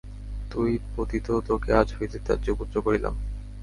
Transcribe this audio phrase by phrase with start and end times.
[0.51, 3.15] তুই পতিত, তোকে আজ হইতে ত্যাজ্য পুত্র করিলাম।